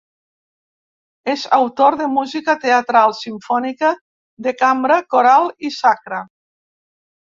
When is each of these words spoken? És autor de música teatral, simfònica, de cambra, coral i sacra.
És 1.33 1.43
autor 1.57 1.97
de 1.99 2.07
música 2.15 2.57
teatral, 2.65 3.15
simfònica, 3.21 3.95
de 4.49 4.59
cambra, 4.67 5.01
coral 5.17 5.57
i 5.71 5.77
sacra. 5.81 6.29